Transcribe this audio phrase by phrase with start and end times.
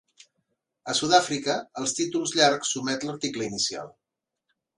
[0.93, 3.95] A Sud-àfrica, als títols llargs s'omet l'article inicial.